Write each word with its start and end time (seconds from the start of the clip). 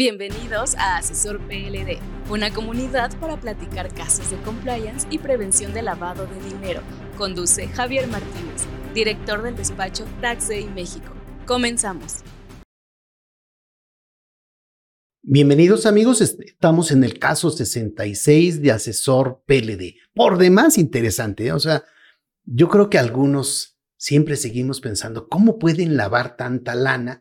Bienvenidos 0.00 0.76
a 0.76 0.98
Asesor 0.98 1.40
PLD, 1.48 1.98
una 2.30 2.54
comunidad 2.54 3.18
para 3.18 3.36
platicar 3.40 3.92
casos 3.92 4.30
de 4.30 4.36
compliance 4.42 5.08
y 5.10 5.18
prevención 5.18 5.74
de 5.74 5.82
lavado 5.82 6.24
de 6.24 6.40
dinero. 6.40 6.82
Conduce 7.16 7.66
Javier 7.66 8.06
Martínez, 8.06 8.68
director 8.94 9.42
del 9.42 9.56
despacho 9.56 10.04
Tax 10.20 10.50
Day 10.50 10.68
México. 10.68 11.12
Comenzamos. 11.46 12.18
Bienvenidos 15.22 15.84
amigos, 15.84 16.20
estamos 16.20 16.92
en 16.92 17.02
el 17.02 17.18
caso 17.18 17.50
66 17.50 18.62
de 18.62 18.70
Asesor 18.70 19.42
PLD. 19.46 19.96
Por 20.14 20.38
demás 20.38 20.78
interesante, 20.78 21.48
¿eh? 21.48 21.52
o 21.52 21.58
sea, 21.58 21.82
yo 22.44 22.68
creo 22.68 22.88
que 22.88 22.98
algunos 22.98 23.80
siempre 23.96 24.36
seguimos 24.36 24.80
pensando, 24.80 25.28
¿cómo 25.28 25.58
pueden 25.58 25.96
lavar 25.96 26.36
tanta 26.36 26.76
lana 26.76 27.20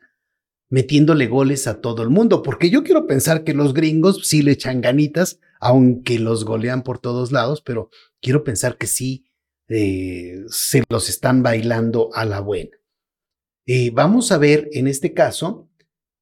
metiéndole 0.69 1.27
goles 1.27 1.67
a 1.67 1.81
todo 1.81 2.03
el 2.03 2.09
mundo? 2.09 2.43
Porque 2.43 2.69
yo 2.69 2.83
quiero 2.83 3.07
pensar 3.07 3.43
que 3.43 3.53
los 3.53 3.73
gringos 3.73 4.27
sí 4.27 4.41
le 4.41 4.51
echan 4.51 4.81
ganitas, 4.81 5.39
aunque 5.59 6.19
los 6.19 6.45
golean 6.45 6.83
por 6.83 6.99
todos 6.99 7.31
lados, 7.31 7.61
pero 7.61 7.89
quiero 8.21 8.43
pensar 8.43 8.77
que 8.77 8.87
sí 8.87 9.25
eh, 9.69 10.43
se 10.49 10.83
los 10.89 11.09
están 11.09 11.43
bailando 11.43 12.09
a 12.13 12.25
la 12.25 12.39
buena. 12.39 12.77
Eh, 13.65 13.91
vamos 13.93 14.31
a 14.31 14.37
ver 14.37 14.69
en 14.71 14.87
este 14.87 15.13
caso 15.13 15.69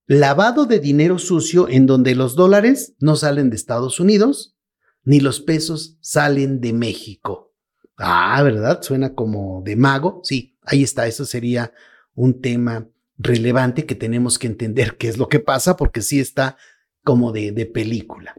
lavado 0.08 0.66
de 0.66 0.80
dinero 0.80 1.20
sucio 1.20 1.68
en 1.70 1.86
donde 1.86 2.16
los 2.16 2.36
dólares 2.36 2.96
no 3.00 3.16
salen 3.16 3.50
de 3.50 3.56
Estados 3.56 4.00
Unidos 4.00 4.56
ni 5.04 5.20
los 5.20 5.40
pesos 5.40 5.98
salen 6.02 6.60
de 6.60 6.74
México. 6.74 7.54
Ah, 7.98 8.42
¿verdad? 8.44 8.82
Suena 8.82 9.14
como 9.14 9.62
de 9.64 9.76
mago. 9.76 10.22
Sí, 10.24 10.58
ahí 10.64 10.84
está. 10.84 11.08
Eso 11.08 11.26
sería 11.26 11.72
un 12.14 12.42
tema 12.42 12.90
relevante 13.18 13.86
que 13.86 13.96
tenemos 13.96 14.38
que 14.40 14.48
entender 14.48 14.98
qué 14.98 15.08
es 15.08 15.18
lo 15.18 15.30
que 15.30 15.40
pasa 15.40 15.78
porque 15.78 16.02
sí 16.02 16.20
está 16.20 16.58
como 17.04 17.32
de, 17.32 17.52
de 17.52 17.66
película. 17.66 18.36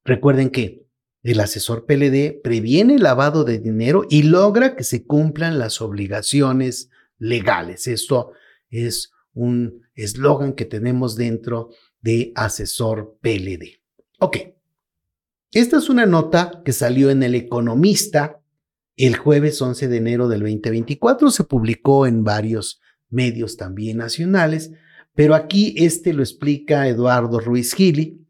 Recuerden 0.04 0.50
que 0.50 0.86
el 1.22 1.40
asesor 1.40 1.86
PLD 1.86 2.40
previene 2.42 2.96
el 2.96 3.02
lavado 3.02 3.44
de 3.44 3.58
dinero 3.58 4.04
y 4.10 4.24
logra 4.24 4.74
que 4.74 4.84
se 4.84 5.04
cumplan 5.06 5.58
las 5.58 5.80
obligaciones 5.80 6.90
legales. 7.18 7.86
Esto 7.86 8.32
es 8.70 9.12
un 9.34 9.82
eslogan 9.94 10.54
que 10.54 10.64
tenemos 10.64 11.16
dentro 11.16 11.70
de 12.00 12.32
asesor 12.34 13.18
PLD. 13.20 13.80
Ok. 14.18 14.38
Esta 15.52 15.76
es 15.76 15.88
una 15.88 16.06
nota 16.06 16.62
que 16.64 16.72
salió 16.72 17.10
en 17.10 17.22
El 17.22 17.34
Economista 17.34 18.40
el 18.96 19.16
jueves 19.16 19.60
11 19.60 19.88
de 19.88 19.96
enero 19.96 20.28
del 20.28 20.40
2024. 20.40 21.30
Se 21.30 21.44
publicó 21.44 22.06
en 22.06 22.24
varios 22.24 22.80
medios 23.10 23.56
también 23.56 23.98
nacionales, 23.98 24.72
pero 25.14 25.34
aquí 25.34 25.74
este 25.76 26.12
lo 26.12 26.22
explica 26.22 26.88
Eduardo 26.88 27.40
Ruiz 27.40 27.74
Gili 27.74 28.26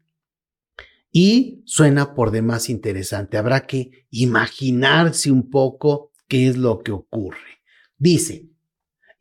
y 1.11 1.61
suena 1.65 2.15
por 2.15 2.31
demás 2.31 2.69
interesante. 2.69 3.37
Habrá 3.37 3.67
que 3.67 4.07
imaginarse 4.09 5.31
un 5.31 5.49
poco 5.49 6.11
qué 6.27 6.47
es 6.47 6.57
lo 6.57 6.79
que 6.79 6.91
ocurre. 6.91 7.61
Dice, 7.97 8.49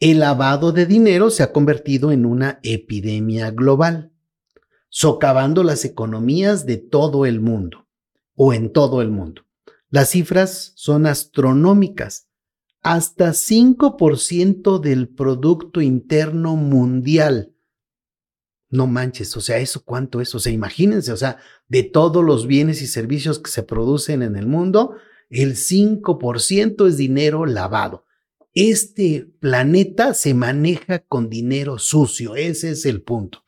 el 0.00 0.18
lavado 0.18 0.72
de 0.72 0.86
dinero 0.86 1.30
se 1.30 1.44
ha 1.44 1.52
convertido 1.52 2.10
en 2.10 2.26
una 2.26 2.58
epidemia 2.62 3.50
global, 3.50 4.10
socavando 4.88 5.62
las 5.62 5.84
economías 5.84 6.66
de 6.66 6.78
todo 6.78 7.26
el 7.26 7.40
mundo 7.40 7.86
o 8.34 8.52
en 8.52 8.72
todo 8.72 9.02
el 9.02 9.10
mundo. 9.10 9.42
Las 9.90 10.08
cifras 10.08 10.72
son 10.74 11.06
astronómicas. 11.06 12.26
Hasta 12.80 13.28
5% 13.30 14.80
del 14.80 15.08
Producto 15.08 15.80
Interno 15.80 16.56
Mundial. 16.56 17.51
No 18.72 18.86
manches, 18.86 19.36
o 19.36 19.42
sea, 19.42 19.58
¿eso 19.58 19.84
cuánto 19.84 20.22
es? 20.22 20.34
O 20.34 20.38
sea, 20.38 20.50
imagínense, 20.50 21.12
o 21.12 21.16
sea, 21.18 21.36
de 21.68 21.82
todos 21.82 22.24
los 22.24 22.46
bienes 22.46 22.80
y 22.80 22.86
servicios 22.86 23.38
que 23.38 23.50
se 23.50 23.62
producen 23.62 24.22
en 24.22 24.34
el 24.34 24.46
mundo, 24.46 24.96
el 25.28 25.56
5% 25.56 26.88
es 26.88 26.96
dinero 26.96 27.44
lavado. 27.44 28.06
Este 28.54 29.30
planeta 29.40 30.14
se 30.14 30.32
maneja 30.32 31.00
con 31.00 31.28
dinero 31.28 31.78
sucio, 31.78 32.34
ese 32.34 32.70
es 32.70 32.86
el 32.86 33.02
punto. 33.02 33.44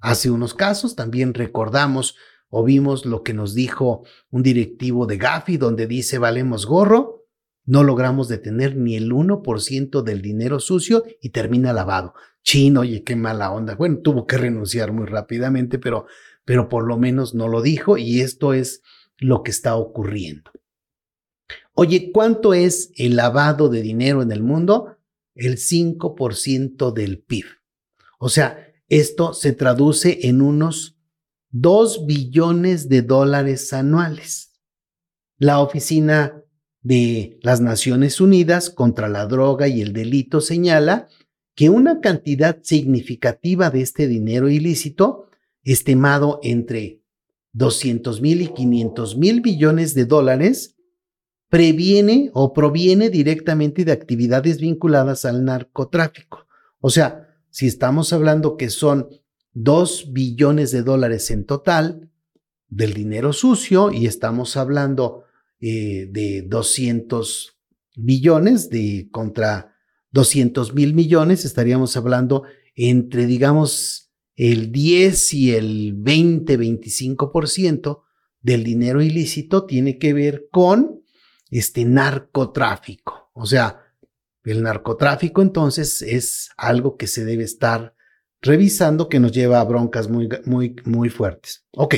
Hace 0.00 0.30
unos 0.30 0.54
casos 0.54 0.94
también 0.94 1.34
recordamos 1.34 2.14
o 2.48 2.62
vimos 2.62 3.06
lo 3.06 3.24
que 3.24 3.34
nos 3.34 3.54
dijo 3.54 4.04
un 4.30 4.44
directivo 4.44 5.06
de 5.06 5.16
Gafi, 5.16 5.56
donde 5.56 5.88
dice 5.88 6.18
valemos 6.18 6.64
gorro, 6.64 7.26
no 7.64 7.82
logramos 7.82 8.28
detener 8.28 8.76
ni 8.76 8.94
el 8.94 9.10
1% 9.10 10.02
del 10.02 10.22
dinero 10.22 10.60
sucio 10.60 11.02
y 11.20 11.30
termina 11.30 11.72
lavado. 11.72 12.14
Chino, 12.48 12.80
oye, 12.80 13.04
qué 13.04 13.14
mala 13.14 13.52
onda. 13.52 13.74
Bueno, 13.74 13.98
tuvo 13.98 14.26
que 14.26 14.38
renunciar 14.38 14.90
muy 14.90 15.04
rápidamente, 15.04 15.78
pero, 15.78 16.06
pero 16.46 16.70
por 16.70 16.86
lo 16.86 16.96
menos 16.96 17.34
no 17.34 17.46
lo 17.46 17.60
dijo 17.60 17.98
y 17.98 18.22
esto 18.22 18.54
es 18.54 18.80
lo 19.18 19.42
que 19.42 19.50
está 19.50 19.76
ocurriendo. 19.76 20.50
Oye, 21.74 22.10
¿cuánto 22.10 22.54
es 22.54 22.90
el 22.96 23.16
lavado 23.16 23.68
de 23.68 23.82
dinero 23.82 24.22
en 24.22 24.32
el 24.32 24.42
mundo? 24.42 24.96
El 25.34 25.58
5% 25.58 26.90
del 26.94 27.18
PIB. 27.20 27.44
O 28.18 28.30
sea, 28.30 28.72
esto 28.88 29.34
se 29.34 29.52
traduce 29.52 30.26
en 30.26 30.40
unos 30.40 30.98
2 31.50 32.06
billones 32.06 32.88
de 32.88 33.02
dólares 33.02 33.74
anuales. 33.74 34.58
La 35.36 35.60
Oficina 35.60 36.42
de 36.80 37.38
las 37.42 37.60
Naciones 37.60 38.22
Unidas 38.22 38.70
contra 38.70 39.06
la 39.06 39.26
Droga 39.26 39.68
y 39.68 39.82
el 39.82 39.92
Delito 39.92 40.40
señala 40.40 41.08
que 41.58 41.70
una 41.70 42.00
cantidad 42.00 42.60
significativa 42.62 43.68
de 43.70 43.80
este 43.80 44.06
dinero 44.06 44.48
ilícito, 44.48 45.26
estimado 45.64 46.38
entre 46.44 47.02
200 47.50 48.20
mil 48.20 48.42
y 48.42 48.46
500 48.46 49.16
mil 49.16 49.40
billones 49.40 49.92
de 49.94 50.04
dólares, 50.04 50.76
previene 51.48 52.30
o 52.32 52.52
proviene 52.52 53.10
directamente 53.10 53.84
de 53.84 53.90
actividades 53.90 54.60
vinculadas 54.60 55.24
al 55.24 55.44
narcotráfico. 55.44 56.46
O 56.78 56.90
sea, 56.90 57.26
si 57.50 57.66
estamos 57.66 58.12
hablando 58.12 58.56
que 58.56 58.70
son 58.70 59.08
2 59.54 60.12
billones 60.12 60.70
de 60.70 60.84
dólares 60.84 61.28
en 61.32 61.44
total 61.44 62.12
del 62.68 62.94
dinero 62.94 63.32
sucio 63.32 63.90
y 63.90 64.06
estamos 64.06 64.56
hablando 64.56 65.24
eh, 65.58 66.06
de 66.08 66.42
200 66.42 67.58
billones 67.96 68.70
de 68.70 69.08
contra 69.10 69.67
200 70.10 70.74
mil 70.74 70.94
millones, 70.94 71.44
estaríamos 71.44 71.96
hablando 71.96 72.44
entre, 72.74 73.26
digamos, 73.26 74.12
el 74.36 74.70
10 74.70 75.34
y 75.34 75.54
el 75.54 75.94
20, 75.96 76.58
25% 76.58 78.02
del 78.40 78.64
dinero 78.64 79.02
ilícito 79.02 79.66
tiene 79.66 79.98
que 79.98 80.12
ver 80.12 80.46
con 80.50 81.02
este 81.50 81.84
narcotráfico. 81.84 83.30
O 83.32 83.46
sea, 83.46 83.82
el 84.44 84.62
narcotráfico 84.62 85.42
entonces 85.42 86.02
es 86.02 86.50
algo 86.56 86.96
que 86.96 87.06
se 87.06 87.24
debe 87.24 87.44
estar 87.44 87.94
revisando 88.40 89.08
que 89.08 89.20
nos 89.20 89.32
lleva 89.32 89.60
a 89.60 89.64
broncas 89.64 90.08
muy, 90.08 90.28
muy, 90.44 90.76
muy 90.84 91.08
fuertes. 91.08 91.66
Ok. 91.72 91.94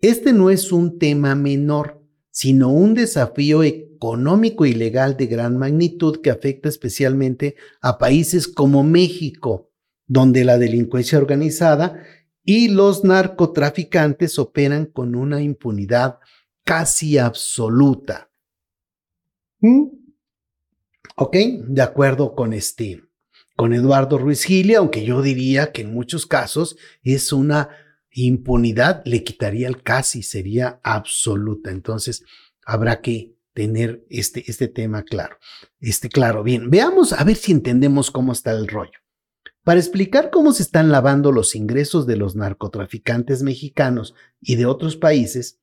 Este 0.00 0.32
no 0.32 0.50
es 0.50 0.70
un 0.70 0.98
tema 0.98 1.34
menor, 1.34 1.97
sino 2.38 2.68
un 2.68 2.94
desafío 2.94 3.64
económico 3.64 4.64
y 4.64 4.72
legal 4.72 5.16
de 5.16 5.26
gran 5.26 5.58
magnitud 5.58 6.20
que 6.22 6.30
afecta 6.30 6.68
especialmente 6.68 7.56
a 7.80 7.98
países 7.98 8.46
como 8.46 8.84
México, 8.84 9.72
donde 10.06 10.44
la 10.44 10.56
delincuencia 10.56 11.18
organizada 11.18 12.00
y 12.44 12.68
los 12.68 13.02
narcotraficantes 13.02 14.38
operan 14.38 14.86
con 14.86 15.16
una 15.16 15.42
impunidad 15.42 16.20
casi 16.62 17.18
absoluta. 17.18 18.30
¿Mm? 19.58 19.88
Ok, 21.16 21.36
de 21.66 21.82
acuerdo 21.82 22.36
con 22.36 22.52
este 22.52 23.02
con 23.56 23.72
Eduardo 23.72 24.16
Ruiz 24.16 24.44
Gili, 24.44 24.76
aunque 24.76 25.04
yo 25.04 25.22
diría 25.22 25.72
que 25.72 25.82
en 25.82 25.92
muchos 25.92 26.24
casos 26.24 26.76
es 27.02 27.32
una 27.32 27.70
impunidad, 28.12 29.02
le 29.04 29.24
quitaría 29.24 29.68
el 29.68 29.82
casi, 29.82 30.22
sería 30.22 30.80
absoluta. 30.82 31.70
Entonces, 31.70 32.24
habrá 32.64 33.00
que 33.00 33.34
tener 33.54 34.04
este, 34.08 34.44
este 34.50 34.68
tema 34.68 35.02
claro. 35.02 35.36
Este 35.80 36.08
claro, 36.08 36.42
bien, 36.42 36.70
veamos 36.70 37.12
a 37.12 37.24
ver 37.24 37.36
si 37.36 37.52
entendemos 37.52 38.10
cómo 38.10 38.32
está 38.32 38.52
el 38.52 38.68
rollo. 38.68 38.98
Para 39.64 39.80
explicar 39.80 40.30
cómo 40.30 40.52
se 40.52 40.62
están 40.62 40.90
lavando 40.90 41.32
los 41.32 41.54
ingresos 41.54 42.06
de 42.06 42.16
los 42.16 42.36
narcotraficantes 42.36 43.42
mexicanos 43.42 44.14
y 44.40 44.56
de 44.56 44.66
otros 44.66 44.96
países, 44.96 45.58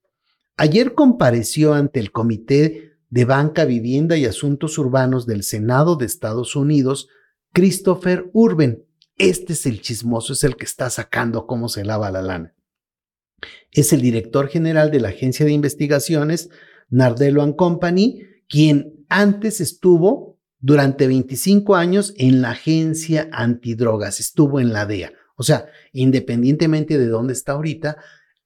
Ayer 0.58 0.94
compareció 0.94 1.74
ante 1.74 2.00
el 2.00 2.14
Comité 2.14 2.94
de 3.10 3.26
Banca, 3.26 3.66
Vivienda 3.66 4.16
y 4.16 4.26
Asuntos 4.26 4.78
Urbanos 4.78 5.26
del 5.26 5.44
Senado 5.44 5.98
de 5.98 6.06
Estados 6.06 6.56
Unidos, 6.56 7.10
Christopher 7.52 8.30
Urben. 8.32 8.85
Este 9.18 9.54
es 9.54 9.66
el 9.66 9.82
chismoso, 9.82 10.34
es 10.34 10.44
el 10.44 10.56
que 10.58 10.66
está 10.66 10.90
sacando 10.90 11.48
cómo 11.48 11.70
se 11.70 11.86
lava 11.86 12.12
la 12.12 12.22
lana. 12.22 12.54
Es 13.72 13.94
el 13.94 14.02
director 14.02 14.50
general 14.50 14.92
de 14.92 15.00
la 15.00 15.10
Agencia 15.10 15.46
de 15.46 15.52
Investigaciones, 15.52 16.50
Nardello 16.90 17.56
Company, 17.56 18.22
quien 18.48 19.06
antes 19.10 19.62
estuvo 19.62 20.40
durante 20.60 21.08
25 21.08 21.76
años 21.76 22.14
en 22.18 22.42
la 22.42 22.52
Agencia 22.52 23.30
Antidrogas, 23.32 24.20
estuvo 24.20 24.60
en 24.60 24.74
la 24.74 24.86
DEA. 24.86 25.14
O 25.38 25.44
sea, 25.44 25.68
independientemente 25.92 26.98
de 26.98 27.08
dónde 27.08 27.34
está 27.34 27.54
ahorita, 27.54 27.98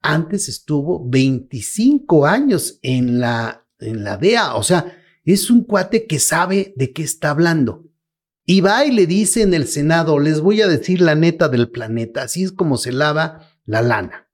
antes 0.02 0.50
estuvo 0.50 1.08
25 1.08 2.26
años 2.26 2.80
en 2.82 3.20
la, 3.20 3.66
en 3.80 4.04
la 4.04 4.18
DEA. 4.18 4.56
O 4.56 4.64
sea, 4.64 4.98
es 5.24 5.50
un 5.50 5.64
cuate 5.64 6.08
que 6.08 6.20
sabe 6.20 6.74
de 6.76 6.92
qué 6.92 7.04
está 7.04 7.32
hablando. 7.32 7.89
Y 8.50 8.62
va 8.62 8.84
y 8.84 8.92
le 8.92 9.06
dice 9.06 9.44
en 9.44 9.54
el 9.54 9.68
Senado, 9.68 10.18
les 10.18 10.42
voy 10.42 10.64
a 10.64 10.68
decir 10.68 11.02
la 11.02 11.14
neta 11.14 11.50
del 11.50 11.70
planeta, 11.70 12.24
así 12.24 12.42
es 12.44 12.52
como 12.52 12.78
se 12.78 12.92
lava 12.92 13.48
la 13.68 13.84
lana. 13.84 14.28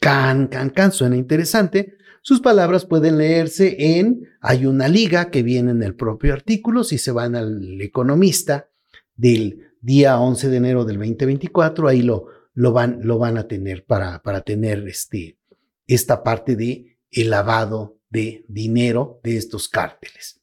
Can, 0.00 0.48
can, 0.48 0.70
can, 0.70 0.90
suena 0.90 1.16
interesante. 1.16 1.96
Sus 2.22 2.40
palabras 2.40 2.86
pueden 2.86 3.16
leerse 3.16 3.76
en, 3.78 4.28
hay 4.40 4.66
una 4.66 4.88
liga 4.88 5.30
que 5.30 5.44
viene 5.44 5.70
en 5.70 5.84
el 5.84 5.94
propio 5.94 6.32
artículo, 6.32 6.82
si 6.82 6.98
se 6.98 7.12
van 7.12 7.36
al 7.36 7.80
economista 7.80 8.68
del 9.14 9.70
día 9.80 10.18
11 10.18 10.48
de 10.48 10.56
enero 10.56 10.84
del 10.84 10.96
2024, 10.96 11.86
ahí 11.86 12.02
lo, 12.02 12.26
lo 12.54 12.72
van, 12.72 12.98
lo 13.04 13.16
van 13.18 13.38
a 13.38 13.46
tener 13.46 13.84
para, 13.86 14.24
para 14.24 14.40
tener 14.40 14.88
este, 14.88 15.38
esta 15.86 16.24
parte 16.24 16.56
de 16.56 16.98
el 17.12 17.30
lavado 17.30 18.00
de 18.10 18.44
dinero 18.48 19.20
de 19.22 19.36
estos 19.36 19.68
cárteles. 19.68 20.37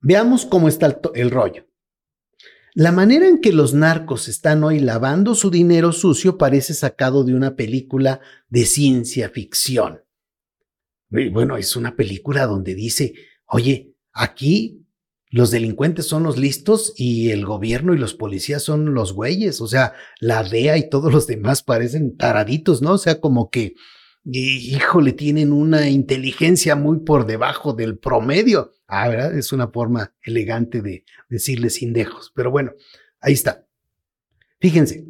Veamos 0.00 0.46
cómo 0.46 0.68
está 0.68 1.00
el, 1.14 1.30
rollo. 1.30 1.66
La 2.74 2.92
manera 2.92 3.26
en 3.26 3.40
que 3.40 3.52
los 3.52 3.74
narcos 3.74 4.28
están 4.28 4.62
hoy 4.64 4.80
lavando 4.80 5.34
su 5.34 5.50
dinero 5.50 5.92
sucio 5.92 6.36
parece 6.38 6.74
sacado 6.74 7.24
de 7.24 7.34
una 7.34 7.56
película 7.56 8.20
de 8.48 8.66
ciencia 8.66 9.30
ficción. 9.30 10.02
Bueno, 11.08 11.56
es 11.56 11.76
una 11.76 11.96
película 11.96 12.46
donde 12.46 12.74
dice, 12.74 13.14
oye, 13.46 13.94
aquí 14.12 14.86
los 15.30 15.50
delincuentes 15.50 16.06
son 16.06 16.22
los 16.22 16.38
listos 16.38 16.92
y 16.96 17.30
el 17.30 17.44
gobierno 17.44 17.94
y 17.94 17.98
los 17.98 18.14
policías 18.14 18.62
son 18.62 18.94
los 18.94 19.12
güeyes. 19.12 19.60
O 19.60 19.66
sea, 19.66 19.94
la 20.20 20.42
DEA 20.42 20.78
y 20.78 20.88
todos 20.88 21.12
los 21.12 21.26
demás 21.26 21.62
parecen 21.62 22.16
taraditos, 22.16 22.82
¿no? 22.82 22.92
O 22.92 22.98
sea, 22.98 23.20
como 23.20 23.50
que, 23.50 23.74
híjole, 24.28 25.12
tienen 25.12 25.52
una 25.52 25.88
inteligencia 25.88 26.74
muy 26.74 27.00
por 27.00 27.26
debajo 27.26 27.72
del 27.72 27.98
promedio. 27.98 28.72
Ah, 28.88 29.08
¿verdad? 29.08 29.36
Es 29.36 29.52
una 29.52 29.68
forma 29.68 30.14
elegante 30.22 30.82
de 30.82 31.04
decirles 31.28 31.82
indejos. 31.82 32.32
Pero 32.34 32.50
bueno, 32.50 32.72
ahí 33.20 33.32
está. 33.32 33.66
Fíjense, 34.60 35.06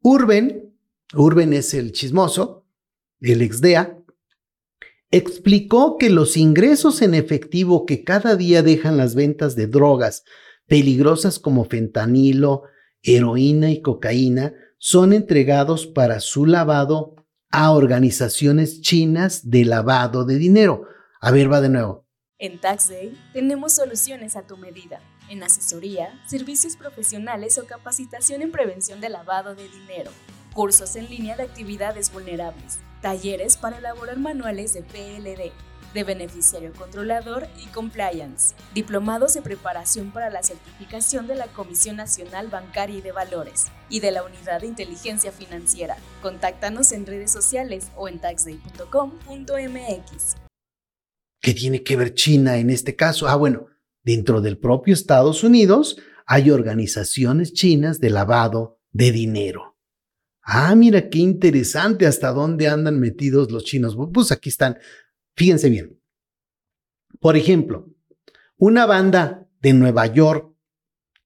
Urben, 0.00 0.74
Urben 1.14 1.52
es 1.52 1.74
el 1.74 1.92
chismoso, 1.92 2.66
el 3.20 3.42
ex 3.42 3.60
DEA, 3.60 3.98
explicó 5.10 5.96
que 5.98 6.10
los 6.10 6.36
ingresos 6.36 7.02
en 7.02 7.14
efectivo 7.14 7.84
que 7.84 8.04
cada 8.04 8.36
día 8.36 8.62
dejan 8.62 8.96
las 8.96 9.14
ventas 9.14 9.56
de 9.56 9.66
drogas 9.66 10.24
peligrosas 10.66 11.38
como 11.38 11.64
fentanilo, 11.64 12.62
heroína 13.02 13.70
y 13.70 13.80
cocaína 13.80 14.54
son 14.78 15.12
entregados 15.12 15.86
para 15.86 16.20
su 16.20 16.46
lavado 16.46 17.19
a 17.50 17.72
organizaciones 17.72 18.80
chinas 18.80 19.50
de 19.50 19.64
lavado 19.64 20.24
de 20.24 20.38
dinero. 20.38 20.86
A 21.20 21.30
ver, 21.30 21.52
va 21.52 21.60
de 21.60 21.68
nuevo. 21.68 22.06
En 22.38 22.58
TaxDay 22.58 23.16
tenemos 23.32 23.74
soluciones 23.74 24.36
a 24.36 24.46
tu 24.46 24.56
medida, 24.56 25.00
en 25.28 25.42
asesoría, 25.42 26.18
servicios 26.26 26.76
profesionales 26.76 27.58
o 27.58 27.66
capacitación 27.66 28.42
en 28.42 28.50
prevención 28.50 29.00
de 29.00 29.10
lavado 29.10 29.54
de 29.54 29.68
dinero, 29.68 30.10
cursos 30.54 30.96
en 30.96 31.10
línea 31.10 31.36
de 31.36 31.42
actividades 31.42 32.12
vulnerables 32.12 32.78
talleres 33.00 33.56
para 33.56 33.78
elaborar 33.78 34.18
manuales 34.18 34.74
de 34.74 34.82
PLD, 34.82 35.52
de 35.94 36.04
beneficiario 36.04 36.72
controlador 36.72 37.48
y 37.62 37.66
compliance, 37.68 38.54
diplomados 38.74 39.34
de 39.34 39.42
preparación 39.42 40.10
para 40.10 40.30
la 40.30 40.42
certificación 40.42 41.26
de 41.26 41.34
la 41.34 41.48
Comisión 41.48 41.96
Nacional 41.96 42.48
Bancaria 42.48 42.98
y 42.98 43.00
de 43.00 43.12
Valores 43.12 43.66
y 43.88 44.00
de 44.00 44.12
la 44.12 44.22
Unidad 44.22 44.60
de 44.60 44.68
Inteligencia 44.68 45.32
Financiera. 45.32 45.96
Contáctanos 46.22 46.92
en 46.92 47.06
redes 47.06 47.32
sociales 47.32 47.88
o 47.96 48.08
en 48.08 48.18
taxday.com.mx. 48.18 50.36
¿Qué 51.40 51.54
tiene 51.54 51.82
que 51.82 51.96
ver 51.96 52.14
China 52.14 52.58
en 52.58 52.70
este 52.70 52.96
caso? 52.96 53.28
Ah, 53.28 53.36
bueno, 53.36 53.66
dentro 54.02 54.40
del 54.40 54.58
propio 54.58 54.94
Estados 54.94 55.42
Unidos 55.42 55.96
hay 56.26 56.50
organizaciones 56.50 57.52
chinas 57.52 57.98
de 57.98 58.10
lavado 58.10 58.78
de 58.92 59.10
dinero. 59.10 59.78
Ah, 60.42 60.74
mira 60.74 61.08
qué 61.08 61.18
interesante 61.18 62.06
hasta 62.06 62.32
dónde 62.32 62.68
andan 62.68 63.00
metidos 63.00 63.50
los 63.50 63.64
chinos. 63.64 63.96
Pues 64.12 64.32
aquí 64.32 64.48
están. 64.48 64.78
Fíjense 65.36 65.68
bien. 65.70 66.00
Por 67.20 67.36
ejemplo, 67.36 67.88
una 68.56 68.86
banda 68.86 69.48
de 69.60 69.72
Nueva 69.72 70.06
York 70.06 70.54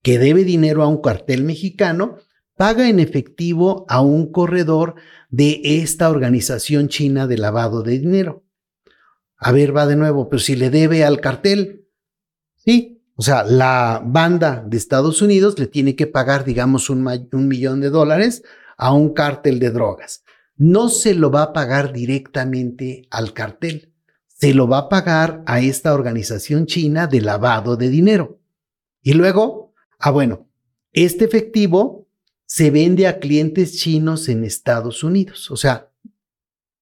que 0.03 0.19
debe 0.19 0.45
dinero 0.45 0.83
a 0.83 0.89
un 0.89 1.01
cartel 1.01 1.45
mexicano 1.45 2.19
paga 2.57 2.89
en 2.89 3.01
efectivo 3.01 3.85
a 3.89 4.01
un 4.01 4.31
corredor 4.31 4.97
de 5.31 5.61
esta 5.65 6.11
organización 6.11 6.89
china 6.89 7.27
de 7.27 7.39
lavado 7.39 7.83
de 7.83 7.99
dinero. 7.99 8.45
A 9.37 9.53
ver, 9.53 9.77
va 9.77 9.87
de 9.87 9.97
nuevo, 9.97 10.29
pero 10.29 10.41
si 10.41 10.57
le 10.57 10.71
debe 10.71 11.05
al 11.05 11.21
cartel, 11.21 11.89
sí, 12.57 13.03
o 13.17 13.23
sea, 13.23 13.45
la 13.45 14.03
banda 14.05 14.65
de 14.67 14.77
Estados 14.77 15.23
Unidos 15.23 15.59
le 15.59 15.67
tiene 15.67 15.97
que 15.97 16.07
pagar, 16.07 16.45
digamos, 16.45 16.91
un, 16.91 17.07
un 17.33 17.49
millón 17.49 17.81
de 17.81 17.91
dólares 17.91 18.43
a 18.77 18.93
un 18.93 19.15
cártel 19.15 19.59
de 19.59 19.71
drogas. 19.71 20.25
No 20.57 20.89
se 20.89 21.15
lo 21.15 21.31
va 21.31 21.43
a 21.43 21.53
pagar 21.53 21.93
directamente 21.93 23.07
al 23.11 23.33
cartel, 23.33 23.94
se 24.35 24.53
lo 24.53 24.69
va 24.69 24.79
a 24.79 24.89
pagar 24.89 25.43
a 25.47 25.61
esta 25.61 25.95
organización 25.95 26.67
china 26.67 27.07
de 27.07 27.21
lavado 27.21 27.77
de 27.77 27.89
dinero. 27.89 28.41
Y 29.01 29.15
luego, 29.15 29.73
ah, 29.99 30.11
bueno, 30.11 30.49
este 30.93 31.25
efectivo 31.25 32.09
se 32.45 32.71
vende 32.71 33.07
a 33.07 33.21
clientes 33.21 33.77
chinos 33.79 34.29
en 34.29 34.45
Estados 34.45 35.03
Unidos. 35.03 35.51
O 35.51 35.57
sea, 35.57 35.91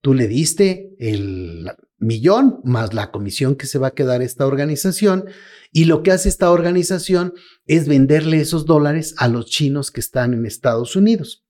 tú 0.00 0.14
le 0.14 0.26
diste 0.28 0.94
el 0.98 1.70
millón 1.98 2.60
más 2.64 2.94
la 2.94 3.10
comisión 3.10 3.54
que 3.54 3.66
se 3.66 3.78
va 3.78 3.88
a 3.88 3.94
quedar 3.94 4.22
esta 4.22 4.46
organización 4.46 5.26
y 5.70 5.84
lo 5.84 6.02
que 6.02 6.10
hace 6.10 6.28
esta 6.28 6.50
organización 6.50 7.34
es 7.66 7.86
venderle 7.86 8.40
esos 8.40 8.66
dólares 8.66 9.14
a 9.18 9.28
los 9.28 9.46
chinos 9.46 9.90
que 9.90 10.00
están 10.00 10.34
en 10.34 10.46
Estados 10.46 10.96
Unidos. 10.96 11.44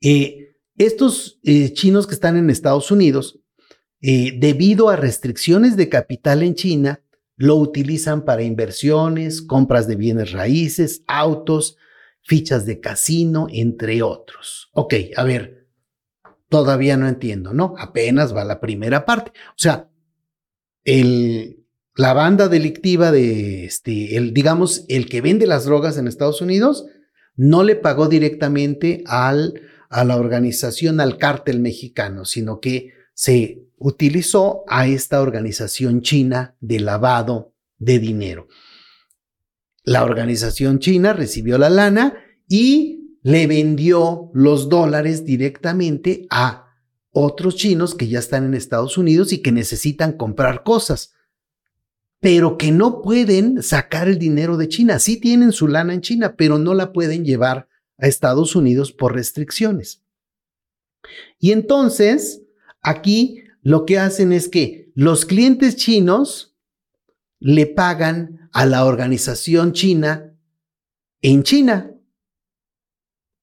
Eh, 0.00 0.56
estos 0.76 1.40
eh, 1.44 1.72
chinos 1.72 2.06
que 2.06 2.14
están 2.14 2.36
en 2.36 2.50
Estados 2.50 2.90
Unidos, 2.90 3.41
eh, 4.02 4.36
debido 4.38 4.88
a 4.88 4.96
restricciones 4.96 5.76
de 5.76 5.88
capital 5.88 6.42
en 6.42 6.54
China, 6.54 7.00
lo 7.36 7.56
utilizan 7.56 8.24
para 8.24 8.42
inversiones, 8.42 9.40
compras 9.42 9.86
de 9.86 9.96
bienes 9.96 10.32
raíces, 10.32 11.02
autos, 11.06 11.76
fichas 12.20 12.66
de 12.66 12.80
casino, 12.80 13.46
entre 13.50 14.02
otros. 14.02 14.68
Ok, 14.72 14.94
a 15.16 15.24
ver, 15.24 15.66
todavía 16.48 16.96
no 16.96 17.08
entiendo, 17.08 17.54
¿no? 17.54 17.74
Apenas 17.78 18.36
va 18.36 18.44
la 18.44 18.60
primera 18.60 19.06
parte. 19.06 19.32
O 19.50 19.58
sea, 19.58 19.88
el, 20.84 21.64
la 21.96 22.12
banda 22.12 22.48
delictiva 22.48 23.10
de, 23.10 23.64
este, 23.64 23.90
digamos, 24.32 24.84
el 24.88 25.08
que 25.08 25.20
vende 25.20 25.46
las 25.46 25.64
drogas 25.64 25.96
en 25.96 26.06
Estados 26.06 26.42
Unidos, 26.42 26.86
no 27.34 27.62
le 27.62 27.76
pagó 27.76 28.08
directamente 28.08 29.02
al 29.06 29.54
a 29.92 30.04
la 30.04 30.16
organización, 30.16 31.00
al 31.00 31.18
cártel 31.18 31.60
mexicano, 31.60 32.24
sino 32.24 32.60
que 32.60 32.94
se 33.12 33.62
utilizó 33.82 34.64
a 34.68 34.86
esta 34.86 35.20
organización 35.20 36.02
china 36.02 36.56
de 36.60 36.80
lavado 36.80 37.52
de 37.78 37.98
dinero. 37.98 38.48
La 39.82 40.04
organización 40.04 40.78
china 40.78 41.12
recibió 41.12 41.58
la 41.58 41.68
lana 41.68 42.14
y 42.48 43.18
le 43.22 43.46
vendió 43.46 44.30
los 44.34 44.68
dólares 44.68 45.24
directamente 45.24 46.26
a 46.30 46.68
otros 47.10 47.56
chinos 47.56 47.94
que 47.94 48.08
ya 48.08 48.20
están 48.20 48.44
en 48.44 48.54
Estados 48.54 48.96
Unidos 48.96 49.32
y 49.32 49.42
que 49.42 49.52
necesitan 49.52 50.12
comprar 50.12 50.62
cosas, 50.62 51.14
pero 52.20 52.56
que 52.56 52.70
no 52.70 53.02
pueden 53.02 53.62
sacar 53.62 54.08
el 54.08 54.18
dinero 54.18 54.56
de 54.56 54.68
China. 54.68 55.00
Sí 55.00 55.18
tienen 55.18 55.50
su 55.50 55.66
lana 55.66 55.92
en 55.92 56.00
China, 56.00 56.36
pero 56.36 56.58
no 56.58 56.74
la 56.74 56.92
pueden 56.92 57.24
llevar 57.24 57.68
a 57.98 58.06
Estados 58.06 58.54
Unidos 58.54 58.92
por 58.92 59.14
restricciones. 59.14 60.02
Y 61.40 61.50
entonces, 61.50 62.42
aquí 62.80 63.41
lo 63.62 63.86
que 63.86 63.98
hacen 63.98 64.32
es 64.32 64.48
que 64.48 64.92
los 64.94 65.24
clientes 65.24 65.76
chinos 65.76 66.56
le 67.38 67.66
pagan 67.66 68.50
a 68.52 68.66
la 68.66 68.84
organización 68.84 69.72
china 69.72 70.36
en 71.22 71.42
China. 71.44 71.94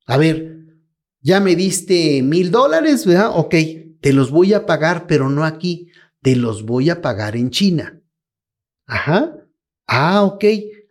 A 0.06 0.18
ver, 0.18 0.68
ya 1.22 1.40
me 1.40 1.56
diste 1.56 2.22
mil 2.22 2.52
dólares, 2.52 3.06
¿verdad? 3.06 3.32
Ok, 3.36 3.56
te 4.02 4.14
los 4.14 4.32
voy 4.32 4.54
a 4.54 4.66
pagar, 4.66 5.08
pero 5.08 5.30
no 5.30 5.46
aquí, 5.46 5.90
te 6.22 6.36
los 6.36 6.66
voy 6.66 6.90
a 6.90 7.02
pagar 7.02 7.36
en 7.36 7.50
China. 7.50 8.02
Ajá. 8.86 9.36
Ah, 9.88 10.24
ok. 10.24 10.46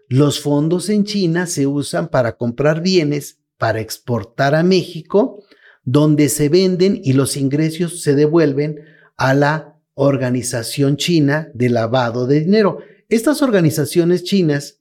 Los 0.08 0.40
fondos 0.40 0.88
en 0.88 1.04
China 1.04 1.46
se 1.46 1.66
usan 1.66 2.08
para 2.08 2.36
comprar 2.36 2.80
bienes, 2.80 3.40
para 3.58 3.80
exportar 3.80 4.54
a 4.54 4.62
México, 4.62 5.44
donde 5.84 6.28
se 6.28 6.48
venden 6.48 7.00
y 7.02 7.12
los 7.12 7.36
ingresos 7.36 8.02
se 8.02 8.14
devuelven 8.14 8.80
a 9.18 9.34
la 9.34 9.78
Organización 9.94 10.96
China 10.96 11.50
de 11.52 11.68
Lavado 11.68 12.26
de 12.26 12.40
Dinero. 12.40 12.78
Estas 13.08 13.42
organizaciones 13.42 14.22
chinas 14.22 14.80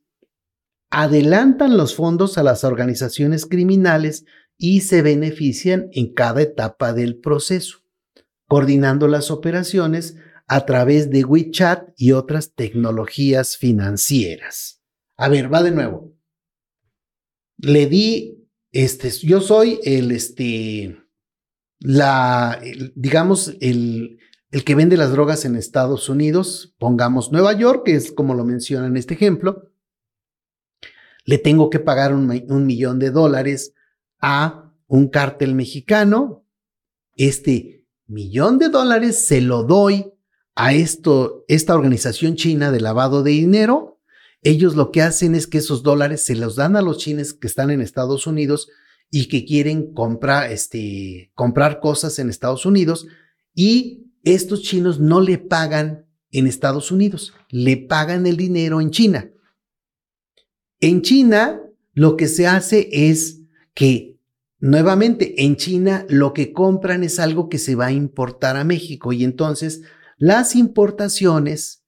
adelantan 0.89 1.75
los 1.75 1.95
fondos 1.95 2.37
a 2.37 2.43
las 2.43 2.63
organizaciones 2.63 3.45
criminales 3.45 4.25
y 4.57 4.81
se 4.81 5.01
benefician 5.01 5.89
en 5.91 6.13
cada 6.13 6.41
etapa 6.43 6.93
del 6.93 7.17
proceso, 7.17 7.79
coordinando 8.47 9.07
las 9.07 9.31
operaciones 9.31 10.15
a 10.47 10.65
través 10.65 11.09
de 11.09 11.25
WeChat 11.25 11.89
y 11.97 12.13
otras 12.13 12.53
tecnologías 12.53 13.57
financieras. 13.57 14.81
A 15.17 15.29
ver, 15.29 15.51
va 15.51 15.63
de 15.63 15.71
nuevo. 15.71 16.15
Le 17.57 17.87
di, 17.87 18.47
este, 18.71 19.09
yo 19.09 19.41
soy 19.41 19.79
el, 19.83 20.11
este, 20.11 20.97
la, 21.79 22.61
digamos, 22.95 23.55
el, 23.61 24.16
el 24.51 24.63
que 24.63 24.75
vende 24.75 24.97
las 24.97 25.11
drogas 25.11 25.45
en 25.45 25.55
Estados 25.55 26.07
Unidos, 26.09 26.73
pongamos 26.79 27.31
Nueva 27.31 27.53
York, 27.53 27.83
que 27.85 27.95
es 27.95 28.11
como 28.11 28.33
lo 28.33 28.45
menciona 28.45 28.87
en 28.87 28.97
este 28.97 29.13
ejemplo, 29.13 29.71
le 31.25 31.37
tengo 31.37 31.69
que 31.69 31.79
pagar 31.79 32.13
un, 32.13 32.65
millón 32.65 32.99
de 32.99 33.11
dólares 33.11 33.73
a 34.21 34.71
un 34.87 35.09
cártel 35.09 35.55
mexicano. 35.55 36.45
Este 37.15 37.85
millón 38.05 38.59
de 38.59 38.69
dólares 38.69 39.25
se 39.25 39.41
lo 39.41 39.63
doy 39.63 40.13
a 40.55 40.73
esta 40.73 41.75
organización 41.75 42.37
china 42.37 42.71
de 42.71 42.79
lavado 42.79 43.23
de 43.23 43.31
dinero. 43.31 43.99
Ellos 44.41 44.77
lo 44.77 44.91
que 44.91 45.01
hacen 45.01 45.35
es 45.35 45.47
que 45.47 45.57
esos 45.57 45.83
dólares 45.83 46.23
se 46.23 46.35
los 46.35 46.55
dan 46.55 46.77
a 46.77 46.81
los 46.81 46.97
chinos 46.97 47.33
que 47.33 47.47
están 47.47 47.71
en 47.71 47.81
Estados 47.81 48.25
Unidos 48.25 48.69
y 49.11 49.27
que 49.27 49.43
quieren 49.43 49.93
comprar, 49.93 50.49
este, 50.49 51.31
comprar 51.35 51.81
cosas 51.81 52.19
en 52.19 52.29
Estados 52.29 52.65
Unidos 52.65 53.05
y 53.53 54.06
estos 54.33 54.61
chinos 54.61 54.99
no 54.99 55.21
le 55.21 55.37
pagan 55.37 56.05
en 56.31 56.47
Estados 56.47 56.91
Unidos, 56.91 57.33
le 57.49 57.77
pagan 57.77 58.25
el 58.27 58.37
dinero 58.37 58.81
en 58.81 58.91
China. 58.91 59.29
En 60.79 61.01
China 61.01 61.61
lo 61.93 62.15
que 62.15 62.27
se 62.27 62.45
hace 62.47 62.89
es 62.91 63.41
que 63.73 64.19
nuevamente 64.59 65.43
en 65.43 65.55
China 65.55 66.05
lo 66.09 66.33
que 66.33 66.53
compran 66.53 67.03
es 67.03 67.19
algo 67.19 67.49
que 67.49 67.57
se 67.57 67.75
va 67.75 67.87
a 67.87 67.91
importar 67.91 68.57
a 68.57 68.63
México 68.63 69.13
y 69.13 69.23
entonces 69.23 69.81
las 70.17 70.55
importaciones 70.55 71.83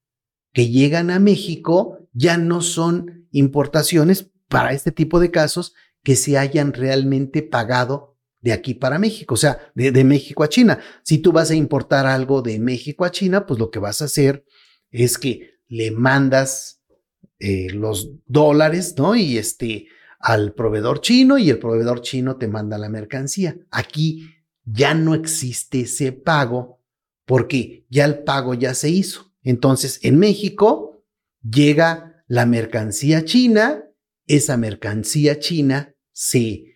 que 0.54 0.70
llegan 0.70 1.12
a 1.12 1.20
México 1.20 2.08
ya 2.14 2.38
no 2.38 2.62
son 2.62 3.28
importaciones 3.32 4.32
para 4.48 4.74
este 4.74 4.92
tipo 4.92 5.20
de 5.20 5.32
casos 5.32 5.74
que 6.04 6.16
se 6.16 6.38
hayan 6.38 6.74
realmente 6.74 7.44
pagado 7.44 8.18
de 8.42 8.54
aquí 8.54 8.74
para 8.74 9.00
México, 9.00 9.34
o 9.34 9.38
sea, 9.38 9.72
de, 9.76 10.04
México 10.04 10.44
a 10.44 10.50
China. 10.50 10.80
Si 11.04 11.18
tú 11.18 11.32
vas 11.32 11.52
a 11.52 11.56
importar 11.56 12.06
algo 12.06 12.42
de 12.42 12.60
México 12.60 13.06
a 13.06 13.12
China, 13.12 13.46
pues 13.46 13.60
lo 13.60 13.70
que 13.70 13.80
vas 13.80 14.02
a 14.02 14.06
hacer 14.06 14.46
es 14.92 15.18
que 15.18 15.60
le 15.68 15.92
mandas 15.92 16.82
eh, 17.40 17.70
los 17.72 18.12
dólares, 18.26 18.96
¿no? 18.98 19.16
Y 19.16 19.38
este 19.38 19.88
al 20.20 20.54
proveedor 20.54 21.00
chino 21.00 21.38
y 21.38 21.50
el 21.50 21.60
proveedor 21.60 22.02
chino 22.02 22.38
te 22.38 22.48
manda 22.48 22.78
la 22.78 22.90
mercancía. 22.90 23.58
Aquí 23.72 24.30
ya 24.66 24.94
no 24.94 25.16
existe 25.16 25.82
ese 25.82 26.12
pago 26.12 26.82
porque 27.26 27.86
ya 27.90 28.06
el 28.06 28.24
pago 28.24 28.54
ya 28.54 28.74
se 28.74 28.90
hizo. 28.90 29.34
Entonces, 29.44 30.00
en 30.04 30.20
México 30.20 31.06
llega 31.42 32.24
la 32.28 32.46
mercancía 32.46 33.24
china, 33.24 33.86
esa 34.28 34.58
mercancía 34.58 35.40
china 35.40 35.96
se 36.12 36.69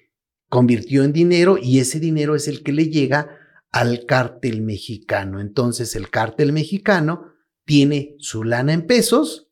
convirtió 0.53 1.03
en 1.03 1.13
dinero 1.13 1.57
y 1.59 1.79
ese 1.79 1.99
dinero 1.99 2.35
es 2.35 2.47
el 2.47 2.61
que 2.61 2.73
le 2.73 2.89
llega 2.89 3.39
al 3.71 4.05
cártel 4.05 4.61
mexicano. 4.61 5.41
Entonces 5.41 5.95
el 5.95 6.11
cártel 6.11 6.53
mexicano 6.53 7.33
tiene 7.65 8.15
su 8.19 8.43
lana 8.43 8.71
en 8.71 8.85
pesos 8.85 9.49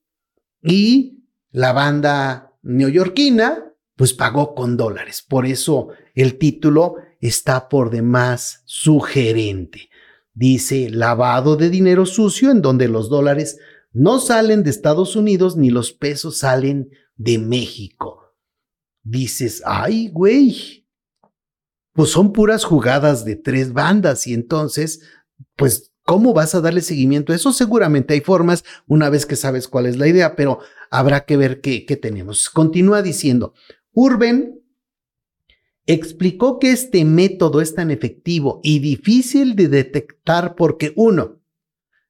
y 0.61 1.23
la 1.49 1.73
banda 1.73 2.53
neoyorquina 2.61 3.73
pues 3.95 4.13
pagó 4.13 4.53
con 4.53 4.77
dólares. 4.77 5.25
Por 5.27 5.47
eso 5.47 5.87
el 6.13 6.37
título 6.37 6.97
está 7.19 7.67
por 7.67 7.89
demás 7.89 8.61
sugerente. 8.65 9.89
Dice 10.35 10.91
lavado 10.91 11.55
de 11.55 11.71
dinero 11.71 12.05
sucio 12.05 12.51
en 12.51 12.61
donde 12.61 12.87
los 12.87 13.09
dólares 13.09 13.57
no 13.91 14.19
salen 14.19 14.61
de 14.61 14.69
Estados 14.69 15.15
Unidos 15.15 15.57
ni 15.57 15.71
los 15.71 15.93
pesos 15.93 16.37
salen 16.37 16.91
de 17.15 17.39
México 17.39 18.21
dices, 19.03 19.61
ay, 19.65 20.09
güey, 20.09 20.80
pues 21.93 22.09
son 22.09 22.33
puras 22.33 22.63
jugadas 22.63 23.25
de 23.25 23.35
tres 23.35 23.73
bandas 23.73 24.27
y 24.27 24.33
entonces, 24.33 25.01
pues, 25.55 25.91
¿cómo 26.03 26.33
vas 26.33 26.55
a 26.55 26.61
darle 26.61 26.81
seguimiento 26.81 27.33
a 27.33 27.35
eso? 27.35 27.53
Seguramente 27.53 28.13
hay 28.13 28.21
formas 28.21 28.63
una 28.87 29.09
vez 29.09 29.25
que 29.25 29.35
sabes 29.35 29.67
cuál 29.67 29.85
es 29.85 29.97
la 29.97 30.07
idea, 30.07 30.35
pero 30.35 30.59
habrá 30.89 31.25
que 31.25 31.37
ver 31.37 31.61
qué, 31.61 31.85
qué 31.85 31.95
tenemos. 31.97 32.49
Continúa 32.49 33.01
diciendo, 33.01 33.53
Urben 33.93 34.61
explicó 35.85 36.59
que 36.59 36.71
este 36.71 37.03
método 37.05 37.61
es 37.61 37.75
tan 37.75 37.91
efectivo 37.91 38.61
y 38.63 38.79
difícil 38.79 39.55
de 39.55 39.67
detectar 39.67 40.55
porque 40.55 40.93
uno, 40.95 41.39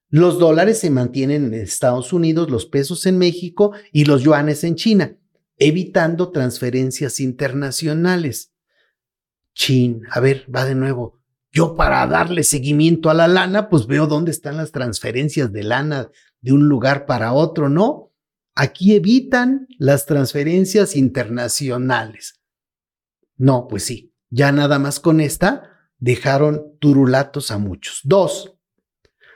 los 0.09 0.39
dólares 0.39 0.79
se 0.79 0.89
mantienen 0.89 1.45
en 1.45 1.53
Estados 1.53 2.11
Unidos, 2.13 2.51
los 2.51 2.65
pesos 2.65 3.05
en 3.05 3.17
México 3.17 3.71
y 3.91 4.05
los 4.05 4.23
yuanes 4.23 4.63
en 4.63 4.75
China 4.75 5.17
evitando 5.61 6.31
transferencias 6.31 7.19
internacionales. 7.19 8.51
Chin, 9.53 10.03
a 10.09 10.19
ver, 10.19 10.45
va 10.53 10.65
de 10.65 10.75
nuevo. 10.75 11.21
Yo 11.51 11.75
para 11.75 12.05
darle 12.07 12.43
seguimiento 12.43 13.09
a 13.09 13.13
la 13.13 13.27
lana, 13.27 13.69
pues 13.69 13.85
veo 13.85 14.07
dónde 14.07 14.31
están 14.31 14.57
las 14.57 14.71
transferencias 14.71 15.51
de 15.51 15.63
lana 15.63 16.09
de 16.39 16.53
un 16.53 16.69
lugar 16.69 17.05
para 17.05 17.33
otro, 17.33 17.69
¿no? 17.69 18.13
Aquí 18.55 18.95
evitan 18.95 19.67
las 19.77 20.05
transferencias 20.05 20.95
internacionales. 20.95 22.41
No, 23.37 23.67
pues 23.67 23.83
sí, 23.83 24.13
ya 24.29 24.51
nada 24.51 24.79
más 24.79 24.99
con 24.99 25.19
esta 25.19 25.71
dejaron 25.97 26.77
turulatos 26.79 27.51
a 27.51 27.57
muchos. 27.57 28.01
Dos, 28.03 28.55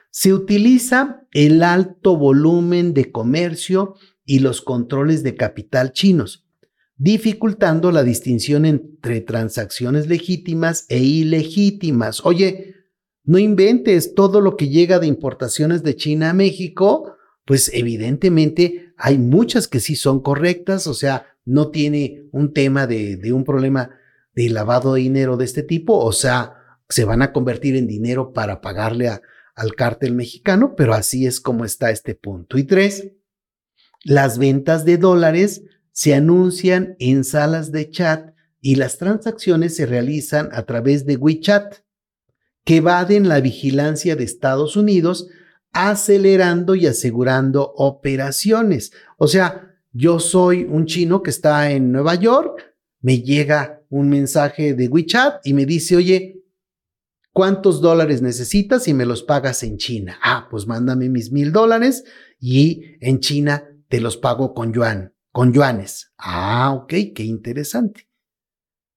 se 0.09 0.33
utiliza 0.33 1.27
el 1.31 1.61
alto 1.63 2.15
volumen 2.15 2.93
de 2.93 3.11
comercio 3.11 3.95
y 4.23 4.39
los 4.39 4.61
controles 4.61 5.23
de 5.23 5.35
capital 5.35 5.91
chinos, 5.91 6.44
dificultando 6.97 7.91
la 7.91 8.03
distinción 8.03 8.65
entre 8.65 9.21
transacciones 9.21 10.07
legítimas 10.07 10.85
e 10.89 10.99
ilegítimas. 10.99 12.25
Oye, 12.25 12.75
no 13.23 13.37
inventes 13.39 14.13
todo 14.13 14.39
lo 14.39 14.55
que 14.55 14.69
llega 14.69 14.99
de 14.99 15.07
importaciones 15.07 15.83
de 15.83 15.95
China 15.95 16.29
a 16.29 16.33
México, 16.33 17.15
pues 17.43 17.69
evidentemente 17.73 18.93
hay 18.97 19.17
muchas 19.17 19.67
que 19.67 19.79
sí 19.79 19.95
son 19.95 20.21
correctas, 20.21 20.87
o 20.87 20.93
sea, 20.93 21.27
no 21.43 21.69
tiene 21.69 22.27
un 22.31 22.53
tema 22.53 22.87
de, 22.87 23.19
un 23.33 23.43
problema 23.43 23.91
de 24.33 24.49
lavado 24.49 24.93
de 24.93 25.01
dinero 25.01 25.37
de 25.37 25.45
este 25.45 25.63
tipo, 25.63 25.97
o 25.97 26.11
sea, 26.11 26.55
se 26.89 27.03
van 27.03 27.21
a 27.21 27.33
convertir 27.33 27.75
en 27.75 27.87
dinero 27.87 28.31
para 28.31 28.61
pagarle 28.61 29.09
al 29.55 29.75
cártel 29.75 30.13
mexicano, 30.13 30.75
pero 30.75 30.93
así 30.93 31.25
es 31.25 31.39
como 31.39 31.65
está 31.65 31.91
este 31.91 32.15
punto. 32.15 32.57
Y 32.57 32.63
tres, 32.63 33.11
las 34.03 34.37
ventas 34.37 34.85
de 34.85 34.97
dólares 34.97 35.63
se 35.95 36.13
anuncian 36.13 36.97
en 36.99 37.23
salas 37.23 37.71
de 37.71 37.89
chat 37.89 38.35
y 38.59 38.75
las 38.75 38.97
transacciones 38.97 39.77
se 39.77 39.85
realizan 39.85 40.49
a 40.51 40.63
través 40.63 41.05
de 41.05 41.15
WeChat, 41.15 41.75
que 42.65 42.77
evaden 42.77 43.29
la 43.29 43.39
vigilancia 43.39 44.17
de 44.17 44.25
Estados 44.25 44.75
Unidos, 44.75 45.29
acelerando 45.71 46.75
y 46.75 46.85
asegurando 46.85 47.71
operaciones. 47.77 48.91
O 49.17 49.29
sea, 49.29 49.77
yo 49.93 50.19
soy 50.19 50.65
un 50.65 50.85
chino 50.85 51.23
que 51.23 51.29
está 51.29 51.71
en 51.71 51.93
Nueva 51.93 52.15
York, 52.15 52.75
me 52.99 53.21
llega 53.21 53.81
un 53.89 54.09
mensaje 54.09 54.73
de 54.73 54.89
WeChat 54.89 55.47
y 55.47 55.53
me 55.53 55.65
dice, 55.65 55.95
oye, 55.95 56.43
¿cuántos 57.31 57.79
dólares 57.79 58.21
necesitas 58.21 58.89
y 58.89 58.93
me 58.93 59.05
los 59.05 59.23
pagas 59.23 59.63
en 59.63 59.77
China? 59.77 60.19
Ah, 60.21 60.49
pues 60.51 60.67
mándame 60.67 61.07
mis 61.07 61.31
mil 61.31 61.53
dólares 61.53 62.03
y 62.37 62.97
en 62.99 63.21
China 63.21 63.63
te 63.87 64.01
los 64.01 64.17
pago 64.17 64.53
con 64.53 64.73
yuan, 64.73 65.14
con 65.35 65.51
yuanes. 65.51 66.13
Ah, 66.17 66.71
ok, 66.73 66.93
qué 67.13 67.23
interesante. 67.23 68.07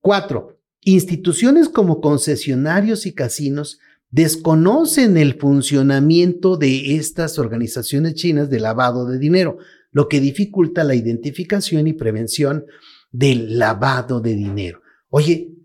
Cuatro, 0.00 0.62
instituciones 0.82 1.68
como 1.68 2.00
concesionarios 2.00 3.06
y 3.06 3.12
casinos 3.12 3.80
desconocen 4.10 5.16
el 5.16 5.34
funcionamiento 5.34 6.56
de 6.56 6.94
estas 6.94 7.40
organizaciones 7.40 8.14
chinas 8.14 8.50
de 8.50 8.60
lavado 8.60 9.04
de 9.04 9.18
dinero, 9.18 9.58
lo 9.90 10.06
que 10.06 10.20
dificulta 10.20 10.84
la 10.84 10.94
identificación 10.94 11.88
y 11.88 11.94
prevención 11.94 12.66
del 13.10 13.58
lavado 13.58 14.20
de 14.20 14.36
dinero. 14.36 14.80
Oye, 15.08 15.56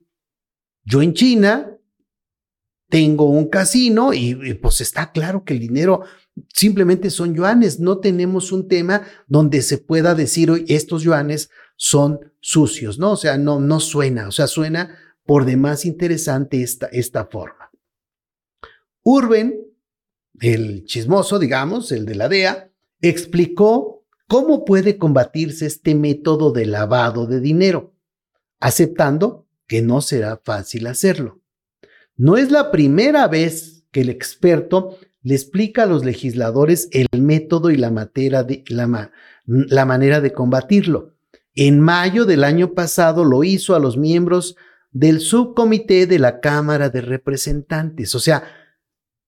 yo 0.85 1.03
en 1.03 1.13
China 1.13 1.77
tengo 2.89 3.29
un 3.29 3.47
casino 3.47 4.11
y, 4.11 4.55
pues 4.55 4.81
está 4.81 5.11
claro 5.11 5.43
que 5.43 5.53
el 5.53 5.59
dinero 5.59 6.01
simplemente 6.53 7.09
son 7.09 7.35
yuanes. 7.35 7.79
No 7.79 7.99
tenemos 7.99 8.51
un 8.51 8.67
tema 8.67 9.03
donde 9.27 9.61
se 9.61 9.77
pueda 9.77 10.15
decir 10.15 10.51
hoy 10.51 10.65
estos 10.67 11.03
yuanes 11.03 11.49
son 11.75 12.19
sucios, 12.39 12.99
¿no? 12.99 13.11
O 13.11 13.17
sea, 13.17 13.37
no, 13.37 13.59
no 13.59 13.79
suena, 13.79 14.27
o 14.27 14.31
sea, 14.31 14.47
suena 14.47 14.97
por 15.25 15.45
demás 15.45 15.85
interesante 15.85 16.61
esta, 16.61 16.87
esta 16.87 17.25
forma. 17.25 17.71
Urben, 19.03 19.67
el 20.39 20.85
chismoso, 20.85 21.39
digamos, 21.39 21.91
el 21.91 22.05
de 22.05 22.15
la 22.15 22.29
DEA, 22.29 22.71
explicó 23.01 24.05
cómo 24.27 24.65
puede 24.65 24.97
combatirse 24.97 25.65
este 25.65 25.95
método 25.95 26.51
de 26.51 26.65
lavado 26.65 27.27
de 27.27 27.39
dinero, 27.39 27.93
aceptando 28.59 29.47
que 29.67 29.81
no 29.81 30.01
será 30.01 30.41
fácil 30.43 30.87
hacerlo. 30.87 31.41
No 32.15 32.37
es 32.37 32.51
la 32.51 32.71
primera 32.71 33.27
vez 33.27 33.85
que 33.91 34.01
el 34.01 34.09
experto 34.09 34.97
le 35.23 35.35
explica 35.35 35.83
a 35.83 35.87
los 35.87 36.05
legisladores 36.05 36.89
el 36.91 37.07
método 37.21 37.71
y 37.71 37.77
la, 37.77 37.89
de, 37.89 38.63
la, 38.67 39.11
la 39.45 39.85
manera 39.85 40.21
de 40.21 40.33
combatirlo. 40.33 41.13
En 41.55 41.79
mayo 41.79 42.25
del 42.25 42.43
año 42.43 42.73
pasado 42.73 43.23
lo 43.23 43.43
hizo 43.43 43.73
a 43.75 43.79
los 43.79 43.97
miembros 43.97 44.55
del 44.91 45.21
subcomité 45.21 46.05
de 46.07 46.19
la 46.19 46.39
Cámara 46.39 46.89
de 46.89 47.01
Representantes. 47.01 48.13
O 48.15 48.19
sea, 48.19 48.43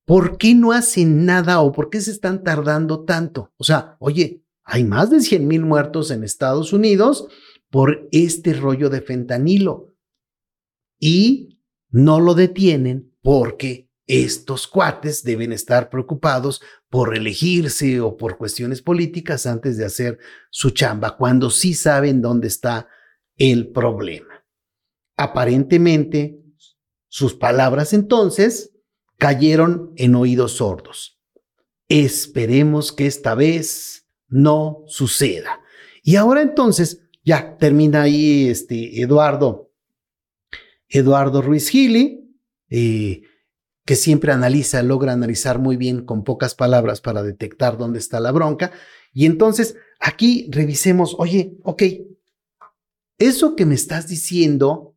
¿por 0.06 0.38
qué 0.38 0.54
no 0.54 0.74
hacen 0.74 1.26
nada 1.26 1.62
o 1.62 1.72
por 1.72 1.90
qué 1.90 2.02
se 2.02 2.12
están 2.12 2.44
tardando 2.44 3.06
tanto? 3.06 3.54
O 3.58 3.64
sea, 3.64 3.96
oye, 4.00 4.44
hay 4.64 4.84
más 4.84 5.10
de 5.10 5.22
100 5.22 5.48
mil 5.48 5.62
muertos 5.62 6.12
en 6.12 6.24
Estados 6.24 6.74
Unidos 6.74 7.28
por 7.70 8.08
este 8.12 8.54
rollo 8.54 8.90
de 8.90 9.02
fentanilo 9.02 9.94
y 11.00 11.60
no 11.90 12.20
lo 12.20 12.34
detienen 12.34 13.14
porque 13.22 13.85
estos 14.08 14.68
cuates 14.68 15.24
deben 15.24 15.52
estar 15.52 15.90
preocupados 15.90 16.62
por 16.90 17.16
elegirse 17.16 18.00
o 18.00 18.18
por 18.18 18.38
cuestiones 18.38 18.82
políticas 18.82 19.46
antes 19.46 19.78
de 19.78 19.86
hacer 19.86 20.20
su 20.52 20.70
chamba, 20.70 21.18
cuando 21.18 21.50
sí 21.50 21.74
saben 21.74 22.22
dónde 22.22 22.48
está 22.48 22.88
el 23.38 23.72
problema. 23.72 24.46
Aparentemente, 25.18 26.40
sus 27.08 27.34
palabras 27.34 27.94
entonces 27.94 28.72
cayeron 29.18 29.94
en 29.96 30.16
oídos 30.16 30.54
sordos. 30.58 31.20
Esperemos 31.88 32.92
que 32.92 33.08
esta 33.08 33.36
vez 33.36 34.08
no 34.28 34.84
suceda. 34.88 35.62
Y 36.04 36.18
ahora 36.18 36.42
entonces, 36.42 37.02
ya 37.24 37.58
termina 37.58 38.04
ahí 38.04 38.50
este 38.50 39.02
Eduardo, 39.02 39.72
Eduardo 40.88 41.42
Ruiz 41.42 41.70
Gili, 41.70 42.36
eh, 42.70 43.24
que 43.86 43.96
siempre 43.96 44.32
analiza, 44.32 44.82
logra 44.82 45.14
analizar 45.14 45.60
muy 45.60 45.78
bien 45.78 46.04
con 46.04 46.24
pocas 46.24 46.56
palabras 46.56 47.02
para 47.02 47.22
detectar 47.22 47.78
dónde 47.78 48.00
está 48.00 48.20
la 48.20 48.32
bronca. 48.32 48.72
Y 49.14 49.28
entonces 49.28 49.76
aquí 50.00 50.50
revisemos, 50.52 51.16
oye, 51.20 51.56
ok, 51.64 51.84
eso 53.20 53.56
que 53.56 53.66
me 53.66 53.76
estás 53.76 54.08
diciendo 54.08 54.96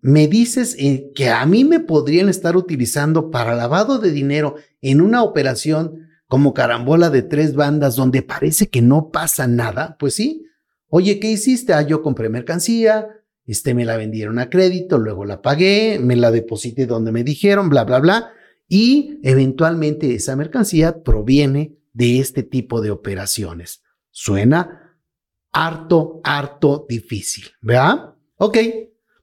me 0.00 0.28
dices 0.28 0.76
eh, 0.78 1.10
que 1.14 1.30
a 1.30 1.44
mí 1.46 1.64
me 1.64 1.80
podrían 1.80 2.28
estar 2.28 2.56
utilizando 2.56 3.30
para 3.30 3.56
lavado 3.56 3.98
de 3.98 4.12
dinero 4.12 4.54
en 4.80 5.00
una 5.00 5.22
operación 5.22 6.08
como 6.28 6.54
carambola 6.54 7.10
de 7.10 7.22
tres 7.22 7.54
bandas 7.54 7.96
donde 7.96 8.22
parece 8.22 8.68
que 8.68 8.82
no 8.82 9.10
pasa 9.10 9.46
nada, 9.48 9.96
pues 9.98 10.14
sí. 10.14 10.46
Oye, 10.88 11.18
¿qué 11.18 11.30
hiciste? 11.30 11.72
Ah, 11.72 11.82
yo 11.82 12.02
compré 12.02 12.28
mercancía, 12.28 13.08
este 13.46 13.74
me 13.74 13.84
la 13.84 13.96
vendieron 13.96 14.38
a 14.38 14.50
crédito, 14.50 14.98
luego 14.98 15.24
la 15.24 15.40
pagué, 15.40 15.98
me 16.00 16.16
la 16.16 16.30
deposité 16.30 16.86
donde 16.86 17.12
me 17.12 17.24
dijeron, 17.24 17.68
bla, 17.68 17.84
bla, 17.84 18.00
bla, 18.00 18.32
y 18.68 19.20
eventualmente 19.22 20.14
esa 20.14 20.34
mercancía 20.36 21.02
proviene 21.02 21.78
de 21.92 22.18
este 22.18 22.42
tipo 22.42 22.80
de 22.80 22.90
operaciones. 22.90 23.82
Suena 24.10 24.96
harto, 25.52 26.20
harto 26.24 26.84
difícil, 26.88 27.46
¿verdad? 27.62 28.14
Ok, 28.36 28.58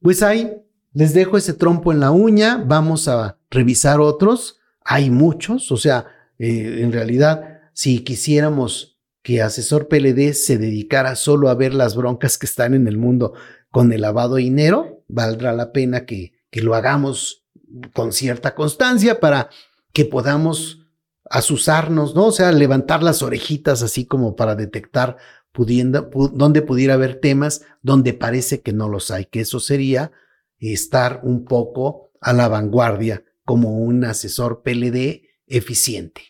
pues 0.02 0.24
ahí 0.24 0.52
les 0.94 1.14
dejo 1.14 1.38
ese 1.38 1.54
trompo 1.54 1.92
en 1.92 2.00
la 2.00 2.12
uña, 2.12 2.64
vamos 2.66 3.08
a 3.08 3.38
revisar 3.50 4.00
otros, 4.00 4.60
hay 4.84 5.10
muchos, 5.10 5.72
o 5.72 5.78
sea, 5.78 6.08
eh, 6.40 6.80
en 6.82 6.92
realidad, 6.92 7.62
si 7.74 8.00
quisiéramos 8.00 9.00
que 9.22 9.42
Asesor 9.42 9.88
PLD 9.88 10.34
se 10.34 10.58
dedicara 10.58 11.16
solo 11.16 11.50
a 11.50 11.56
ver 11.56 11.74
las 11.74 11.96
broncas 11.96 12.38
que 12.38 12.46
están 12.46 12.74
en 12.74 12.88
el 12.88 12.98
mundo 12.98 13.34
con 13.74 13.92
el 13.92 14.02
lavado 14.02 14.36
de 14.36 14.44
dinero, 14.44 15.04
valdrá 15.08 15.52
la 15.52 15.72
pena 15.72 16.06
que, 16.06 16.34
que 16.52 16.62
lo 16.62 16.76
hagamos 16.76 17.48
con 17.92 18.14
cierta 18.14 18.54
constancia 18.54 19.20
para 19.20 19.50
que 19.92 20.06
podamos 20.06 20.86
asusarnos, 21.28 22.14
¿no? 22.14 22.28
O 22.28 22.32
sea, 22.32 22.52
levantar 22.52 23.02
las 23.02 23.24
orejitas 23.24 23.82
así 23.82 24.06
como 24.06 24.36
para 24.36 24.54
detectar 24.54 25.18
pudiendo, 25.52 26.12
donde 26.34 26.62
pudiera 26.62 26.94
haber 26.94 27.20
temas 27.20 27.64
donde 27.82 28.14
parece 28.14 28.62
que 28.62 28.74
no 28.74 28.90
los 28.90 29.10
hay, 29.10 29.26
que 29.26 29.40
eso 29.40 29.60
sería 29.60 30.12
estar 30.60 31.22
un 31.24 31.44
poco 31.44 32.12
a 32.22 32.32
la 32.32 32.48
vanguardia 32.50 33.24
como 33.44 33.80
un 33.80 34.06
asesor 34.06 34.62
PLD 34.62 35.24
eficiente. 35.48 36.22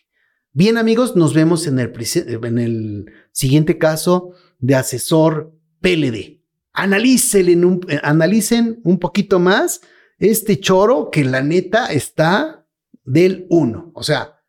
Bien 0.52 0.78
amigos, 0.78 1.14
nos 1.14 1.34
vemos 1.34 1.66
en 1.66 1.78
el, 1.78 1.92
en 2.26 2.58
el 2.58 3.12
siguiente 3.32 3.76
caso 3.76 4.32
de 4.60 4.76
asesor 4.76 5.52
PLD. 5.82 6.43
Analícen 6.74 7.64
un, 7.64 7.86
analicen 8.02 8.80
un 8.84 8.98
poquito 8.98 9.38
más 9.38 9.80
este 10.18 10.60
choro 10.60 11.10
que 11.10 11.24
la 11.24 11.40
neta 11.42 11.86
está 11.86 12.66
del 13.04 13.46
uno. 13.48 13.92
O 13.94 14.02
sea, 14.02 14.40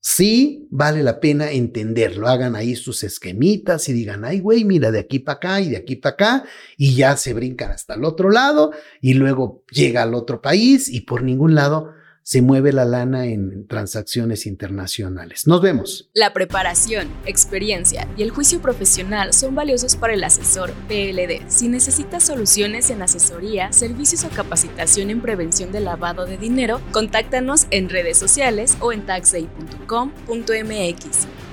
sí 0.00 0.66
vale 0.70 1.02
la 1.02 1.20
pena 1.20 1.52
entenderlo. 1.52 2.28
Hagan 2.28 2.56
ahí 2.56 2.74
sus 2.74 3.04
esquemitas 3.04 3.88
y 3.88 3.92
digan, 3.92 4.24
ay, 4.24 4.40
güey, 4.40 4.64
mira, 4.64 4.90
de 4.90 4.98
aquí 4.98 5.20
para 5.20 5.36
acá 5.36 5.60
y 5.60 5.70
de 5.70 5.76
aquí 5.76 5.96
para 5.96 6.14
acá, 6.14 6.44
y 6.76 6.94
ya 6.96 7.16
se 7.16 7.32
brincan 7.32 7.70
hasta 7.70 7.94
el 7.94 8.04
otro 8.04 8.30
lado, 8.30 8.72
y 9.00 9.14
luego 9.14 9.64
llega 9.70 10.02
al 10.02 10.14
otro 10.14 10.42
país 10.42 10.88
y 10.88 11.02
por 11.02 11.22
ningún 11.22 11.54
lado 11.54 11.94
se 12.22 12.42
mueve 12.42 12.72
la 12.72 12.84
lana 12.84 13.26
en 13.26 13.66
transacciones 13.66 14.46
internacionales. 14.46 15.46
Nos 15.46 15.60
vemos. 15.60 16.10
La 16.14 16.32
preparación, 16.32 17.08
experiencia 17.26 18.08
y 18.16 18.22
el 18.22 18.30
juicio 18.30 18.60
profesional 18.60 19.32
son 19.32 19.54
valiosos 19.54 19.96
para 19.96 20.14
el 20.14 20.24
asesor 20.24 20.72
PLD. 20.88 21.48
Si 21.48 21.68
necesitas 21.68 22.24
soluciones 22.24 22.90
en 22.90 23.02
asesoría, 23.02 23.72
servicios 23.72 24.24
o 24.24 24.30
capacitación 24.30 25.10
en 25.10 25.20
prevención 25.20 25.72
de 25.72 25.80
lavado 25.80 26.26
de 26.26 26.38
dinero, 26.38 26.80
contáctanos 26.92 27.66
en 27.70 27.88
redes 27.88 28.18
sociales 28.18 28.76
o 28.80 28.92
en 28.92 29.06
taxday.com.mx. 29.06 31.51